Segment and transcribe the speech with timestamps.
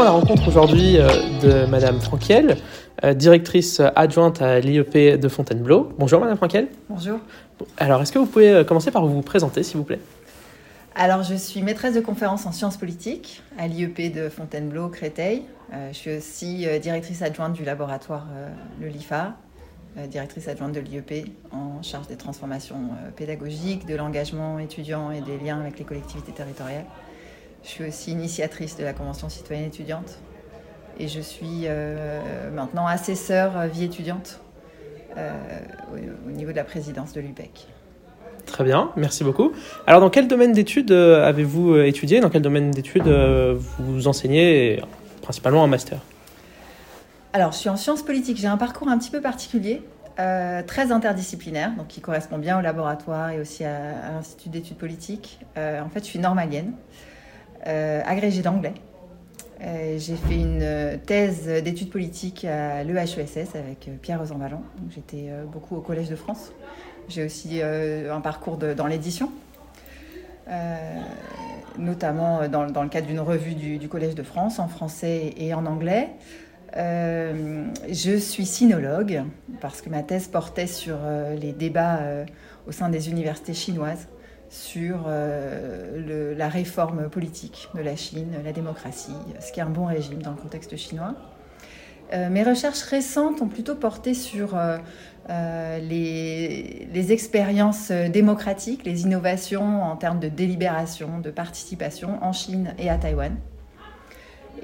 [0.00, 1.08] à la rencontre aujourd'hui euh,
[1.42, 2.56] de Madame Franquiel,
[3.04, 5.92] euh, directrice adjointe à l'IEP de Fontainebleau.
[5.98, 6.68] Bonjour Madame Franquiel.
[6.88, 7.18] Bonjour.
[7.76, 10.00] Alors, est-ce que vous pouvez euh, commencer par vous présenter, s'il vous plaît?
[10.94, 15.42] Alors, je suis maîtresse de conférences en sciences politiques à l'IEP de Fontainebleau, Créteil.
[15.92, 18.26] je suis aussi directrice adjointe du laboratoire
[18.80, 19.34] le LIFA,
[20.08, 25.60] directrice adjointe de l'IEP en charge des transformations pédagogiques, de l'engagement étudiant et des liens
[25.60, 26.86] avec les collectivités territoriales.
[27.62, 30.18] Je suis aussi initiatrice de la Convention citoyenne étudiante
[30.98, 34.40] et je suis euh, maintenant assesseur vie étudiante
[35.16, 35.32] euh,
[36.26, 37.66] au, niveau de la présidence de l'UPEC.
[38.46, 39.52] Très bien, merci beaucoup.
[39.86, 42.20] Alors, dans quel domaine d'études euh, avez-vous étudié?
[42.20, 43.08] Dans quel domaine d'études
[43.78, 44.82] vous enseignez,
[45.22, 45.98] principalement en master?
[47.32, 48.38] Alors, je suis en sciences politiques.
[48.38, 49.82] J'ai un parcours un petit peu particulier,
[50.16, 55.38] très interdisciplinaire, donc qui correspond bien au laboratoire et aussi à, à l'Institut d'études politiques.
[55.56, 56.72] en fait, je suis normalienne.
[57.66, 58.72] Euh, agrégée d'anglais.
[59.60, 64.62] Euh, j'ai fait une euh, thèse d'études politiques à l'EHESS avec Pierre Rosanvallon.
[64.94, 66.52] J'étais beaucoup au Collège de France.
[67.08, 69.32] J'ai aussi un parcours dans l'édition,
[71.76, 76.10] notamment dans, le cadre d'une revue du, Collège de France en français et en anglais.
[76.76, 79.24] je suis sinologue
[79.60, 80.98] parce que ma thèse portait sur
[81.40, 81.98] les débats
[82.68, 84.06] au sein des universités chinoises
[84.50, 89.86] sur euh, la réforme politique de la Chine, la démocratie, ce qui est un bon
[89.86, 91.14] régime dans le contexte chinois.
[92.12, 99.84] Euh, mes recherches récentes ont plutôt porté sur euh, les, les, expériences démocratiques, les innovations
[99.84, 103.36] en termes de délibération, de participation en Chine et à Taïwan.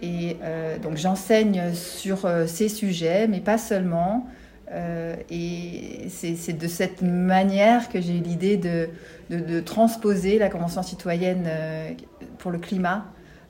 [0.03, 0.37] Et
[0.83, 4.27] donc j'enseigne sur ces sujets, mais pas seulement.
[4.73, 8.89] Euh, et c'est de cette manière que j'ai eu l'idée de,
[9.31, 11.91] de, transposer la Convention citoyenne euh,
[12.39, 13.05] pour le climat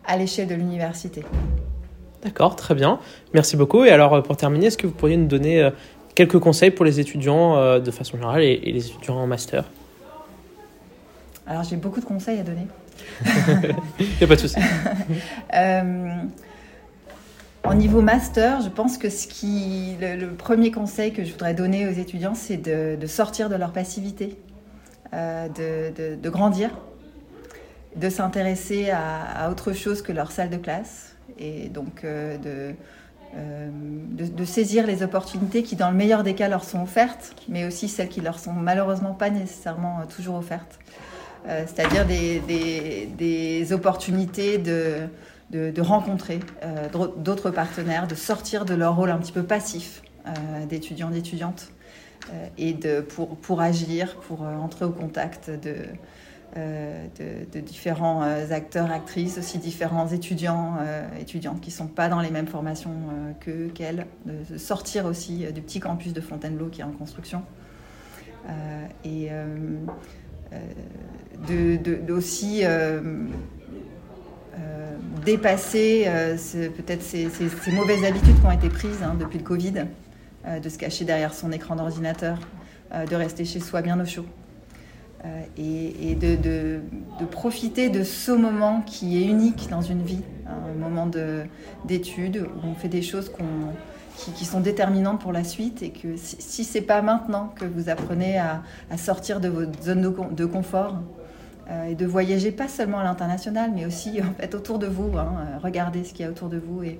[0.05, 1.25] à l'échelle de l'université.
[2.23, 2.99] D'accord, très bien.
[3.33, 3.85] Merci beaucoup.
[3.85, 5.71] Et alors, pour terminer, est-ce que vous pourriez nous donner euh,
[6.15, 9.65] quelques conseils pour les étudiants de façon générale et, les étudiants en master?
[11.47, 12.67] Alors, j'ai beaucoup de conseils à donner.
[14.01, 14.57] Il n'y a pas de souci.
[17.77, 22.57] niveau master, je pense que le, premier conseil que je voudrais donner aux étudiants, c'est
[22.57, 24.39] de, sortir de leur passivité,
[25.13, 26.71] euh, de, grandir,
[27.95, 32.37] de s'intéresser à, autre chose que leur salle de classe et donc euh,
[33.37, 37.67] euh, de, saisir les opportunités qui, dans le meilleur des cas, leur sont offertes, mais
[37.67, 40.79] aussi celles qui leur sont malheureusement pas nécessairement toujours offertes.
[41.49, 45.09] C'est-à-dire des opportunités de
[45.51, 50.67] de, rencontrer euh, d'autres partenaires, de sortir de leur rôle un petit peu passif euh,
[50.67, 51.71] d'étudiants, d'étudiantes,
[52.33, 55.77] euh, et de, pour, pour agir, pour entrer au contact de,
[56.57, 60.79] de, différents acteurs, actrices, aussi différents étudiants,
[61.21, 62.95] étudiantes qui ne sont pas dans les mêmes formations
[63.41, 67.43] que qu'elles, de sortir aussi du petit campus de Fontainebleau qui est en construction.
[69.05, 69.29] et
[71.47, 72.63] de, aussi
[75.27, 76.37] dépasser euh,
[76.69, 77.29] peut-être ces,
[77.73, 79.85] mauvaises habitudes qui ont été prises hein, depuis le Covid,
[80.47, 82.39] euh, de se cacher derrière son écran d'ordinateur,
[82.95, 84.25] euh, de rester chez soi bien au chaud.
[85.59, 86.81] et, de,
[87.33, 91.11] profiter de ce moment qui est unique dans une vie, hein, un moment
[91.85, 93.33] d'études où on fait des choses
[94.37, 97.89] qui, sont déterminantes pour la suite et que si, si c'est pas maintenant que vous
[97.89, 98.63] apprenez à,
[98.97, 100.01] sortir de votre zone
[100.31, 101.01] de confort,
[101.89, 105.17] et de voyager pas seulement à l'international, mais aussi en fait autour de vous.
[105.19, 106.99] Hein, euh, regardez ce qu'il y a autour de vous et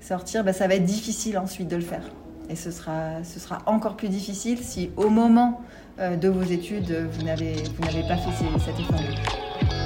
[0.00, 2.02] sortir, bah, ça va être difficile ensuite de le faire.
[2.50, 5.60] Et ce sera, ce sera encore plus difficile si au moment
[6.00, 7.54] euh, de vos études, vous n'avez
[8.08, 9.00] pas fait cet effort.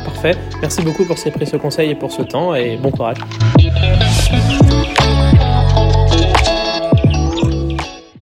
[0.04, 0.34] Parfait.
[0.60, 3.19] Merci beaucoup pour ces précieux conseils et pour ce temps et bon courage.